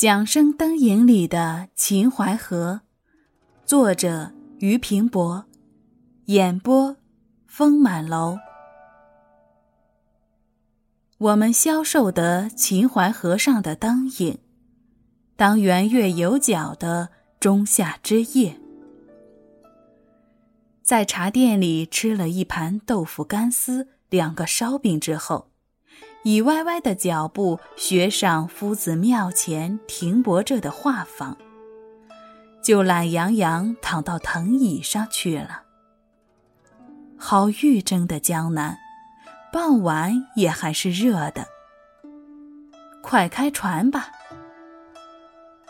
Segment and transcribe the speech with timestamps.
[0.00, 2.80] 桨声灯影里的秦淮河，
[3.66, 5.44] 作者俞平伯，
[6.24, 6.96] 演播
[7.46, 8.38] 风满楼。
[11.18, 14.38] 我们消受得秦淮河上的灯影，
[15.36, 18.58] 当圆月有角的仲夏之夜，
[20.82, 25.49] 在茶店里吃了一盘豆腐干丝、两个烧饼之后。
[26.22, 31.34] 以歪歪的脚步学上夫子庙前停泊着的画舫，
[32.62, 35.62] 就懒洋洋躺到藤椅上去了。
[37.16, 38.76] 好玉蒸的江南，
[39.52, 41.46] 傍晚也还是热的。
[43.02, 44.10] 快开船吧！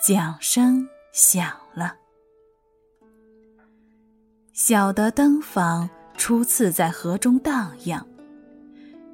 [0.00, 1.96] 桨声响了。
[4.52, 8.06] 小的灯舫初次在河中荡漾，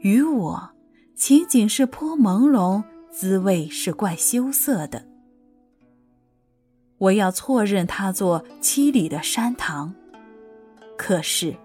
[0.00, 0.70] 与我。
[1.18, 5.04] 情景是颇朦胧，滋味是怪羞涩的。
[6.98, 9.92] 我要错认它做七里的山塘，
[10.96, 11.56] 可是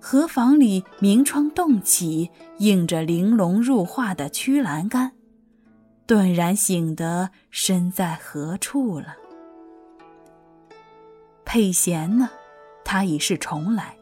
[0.00, 5.10] 河房里明窗洞起，映着玲珑入画的曲栏杆，
[6.06, 9.16] 顿然醒得身在何处了。
[11.44, 12.30] 佩贤呢？
[12.84, 13.96] 他已是重来，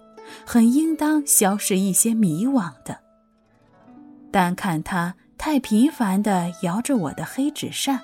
[0.44, 3.07] 很应当消失一些迷惘的。
[4.30, 8.00] 但看他太频繁地摇着我的黑纸扇，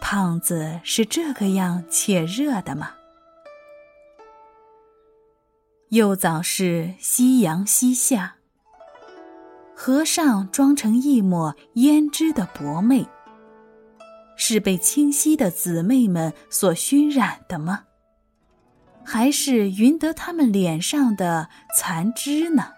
[0.00, 2.92] 胖子是这个样且热的吗？
[5.90, 8.36] 又早是夕阳西下，
[9.76, 13.06] 河上装成一抹胭脂的薄媚，
[14.36, 17.84] 是被清溪的姊妹们所熏染的吗？
[19.04, 22.72] 还是匀得他们脸上的残脂呢？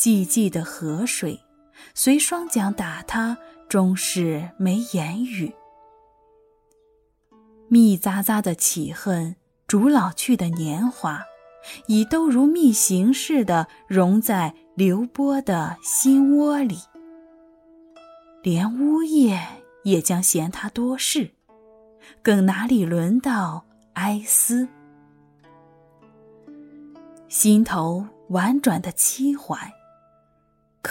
[0.00, 1.38] 寂寂的河水，
[1.92, 3.36] 随双桨打他，
[3.68, 5.54] 终是没言语。
[7.68, 11.22] 密匝匝的起恨，逐老去的年华，
[11.86, 16.78] 已都如密行似的融在流波的心窝里。
[18.42, 19.46] 连呜咽
[19.84, 21.30] 也将嫌他多事，
[22.22, 24.66] 更哪里轮到哀思？
[27.28, 29.70] 心头婉转的凄怀。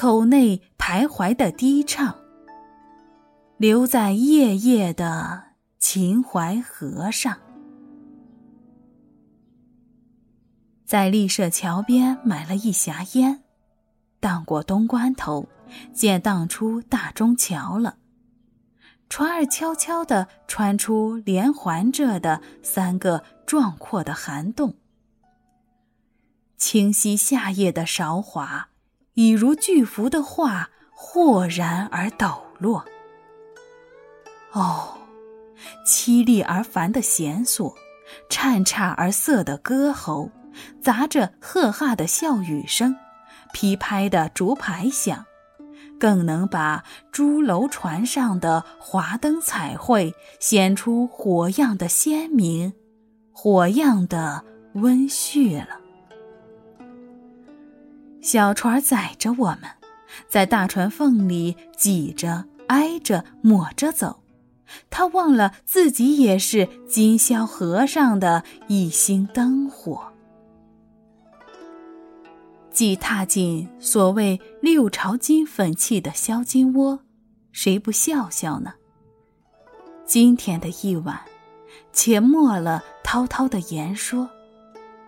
[0.01, 2.15] 口内徘徊的低唱，
[3.57, 5.43] 留在夜夜的
[5.77, 7.37] 秦淮河上。
[10.85, 13.43] 在丽舍桥边买了一匣烟，
[14.21, 15.49] 荡过东关头，
[15.93, 17.97] 见荡出大中桥了。
[19.09, 24.75] 船儿悄悄地穿出连环着的三个壮阔的涵洞，
[26.55, 28.68] 清晰夏夜的韶华。
[29.19, 32.85] 已如巨幅的画，豁然而抖落。
[34.53, 34.97] 哦，
[35.85, 37.75] 凄厉而烦的弦索，
[38.29, 40.31] 颤颤而涩的歌喉，
[40.81, 42.95] 杂着赫哈的笑语声，
[43.51, 45.25] 噼拍的竹排响，
[45.99, 52.71] 更能把朱楼船上的华灯彩绘显出火样的鲜明，
[53.33, 55.81] 火样的温煦了。
[58.31, 59.61] 小船载着我们，
[60.27, 64.21] 在大船缝里挤着、挨着、抹着走。
[64.91, 70.13] 他忘了自己也是今宵河上的一星灯火。
[72.69, 76.99] 既踏进所谓六朝金粉气的销金窝，
[77.51, 78.75] 谁不笑笑呢？
[80.05, 81.19] 今天的一晚，
[81.91, 84.29] 且没了滔滔的言说，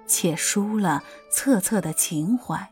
[0.08, 2.68] 且输了恻恻的情怀。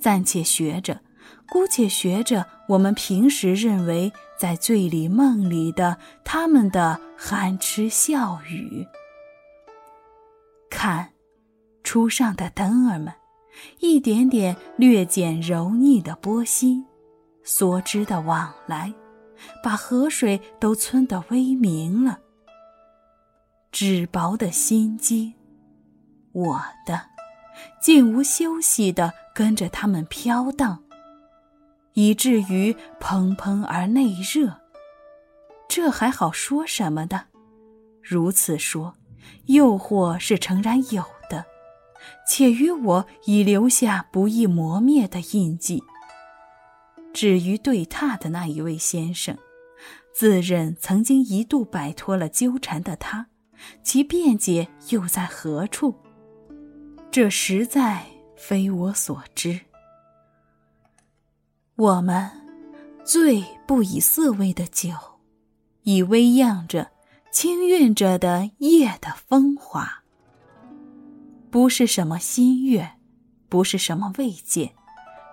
[0.00, 1.00] 暂且学着，
[1.48, 8.86] 姑且学着我们平时认为在醉里梦里的他们的憨痴笑语。
[10.70, 11.12] 看，
[11.82, 13.12] 初上的灯儿们，
[13.80, 16.84] 一点点略减柔腻的波心，
[17.44, 18.92] 梭织的往来，
[19.62, 22.18] 把河水都皴得微明了。
[23.72, 25.34] 纸薄的心机，
[26.32, 27.16] 我的。
[27.80, 30.82] 竟无休息的跟着他们飘荡，
[31.92, 34.62] 以至于砰砰而内热。
[35.68, 37.26] 这还好说什么的？
[38.02, 38.94] 如此说，
[39.44, 41.44] 诱惑是诚然有的，
[42.26, 45.84] 且于我已留下不易磨灭的印记。
[47.12, 49.36] 至于对榻的那一位先生，
[50.14, 53.26] 自认曾经一度摆脱了纠缠的他，
[53.82, 55.94] 其辩解又在何处？
[57.10, 58.06] 这实在
[58.36, 59.60] 非我所知。
[61.76, 62.30] 我们
[63.04, 64.90] 醉不以色味的酒，
[65.82, 66.90] 以微漾着、
[67.32, 70.02] 轻韵着的夜的风华。
[71.50, 72.92] 不是什么新月，
[73.48, 74.74] 不是什么慰藉，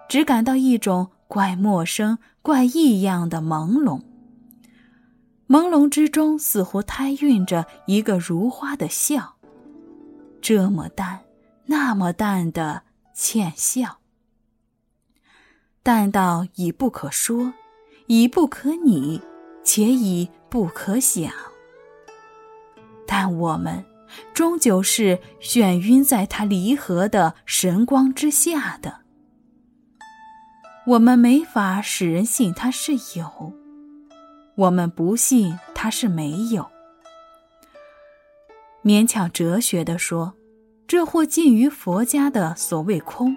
[0.08, 4.02] 只感到一种怪陌生、怪异样的朦胧。
[5.48, 9.36] 朦胧之中，似乎胎孕着一个如花的笑，
[10.42, 11.20] 这么淡，
[11.66, 14.00] 那么淡的浅笑，
[15.82, 17.54] 但道已不可说，
[18.08, 19.22] 已不可拟，
[19.64, 21.32] 且已不可想。
[23.08, 23.86] 但我们。
[24.32, 29.02] 终究是眩晕在他离合的神光之下的。
[30.86, 33.54] 我们没法使人信他是有，
[34.56, 36.70] 我们不信他是没有。
[38.84, 40.36] 勉强哲学的说，
[40.88, 43.36] 这或近于佛家的所谓空，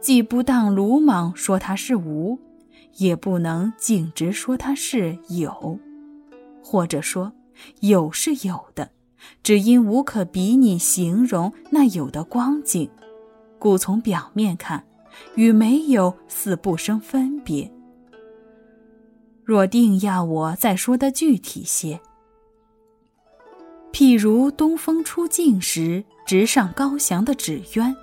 [0.00, 2.38] 既不当鲁莽说它是无，
[2.96, 5.78] 也不能径直说它是有，
[6.62, 7.32] 或者说
[7.80, 8.90] 有是有的。
[9.42, 12.90] 只因无可比拟形容那有的光景，
[13.58, 14.84] 故从表面看，
[15.34, 17.72] 与没有似不生分别。
[19.42, 21.98] 若定要我再说的具体些，
[23.92, 27.94] 譬如东风出境时直上高翔的纸鸢，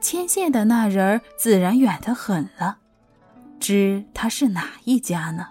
[0.00, 2.78] 牵线的那人儿自然远得很了，
[3.60, 5.48] 知他是哪一家呢？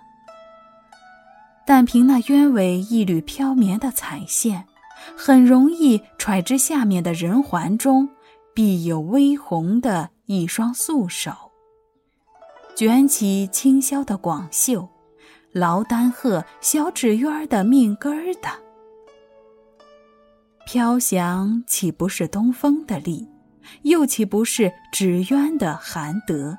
[1.65, 4.65] 但凭那鸢尾一缕飘绵的彩线。
[5.17, 8.07] 很容易揣知下面的人环中，
[8.53, 11.33] 必有微红的一双素手，
[12.75, 14.87] 卷起轻削的广袖，
[15.51, 18.49] 劳丹鹤小纸鸢的命根儿的。
[20.73, 23.27] 飘翔岂不是东风的力？
[23.81, 26.57] 又岂不是纸鸢的含德？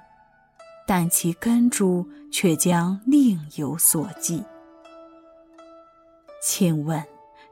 [0.87, 4.45] 但其根株却将另有所寄。
[6.43, 7.03] 请问？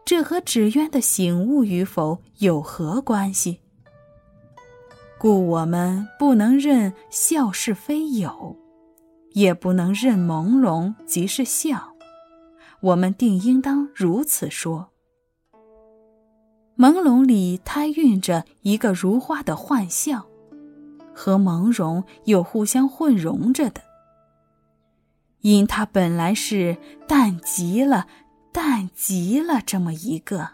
[0.05, 3.61] 这和纸鸢的醒悟与否有何关系？
[5.19, 8.55] 故我们不能认笑是非有，
[9.33, 11.95] 也不能认朦胧即是笑。
[12.83, 14.91] 我们定应当如此说：
[16.81, 20.25] 朦胧里胎孕着一个如花的幻象，
[21.15, 23.83] 和朦胧又互相混融着的，
[25.43, 28.07] 因它本来是淡极了。
[28.51, 30.53] 淡极了，这么一个。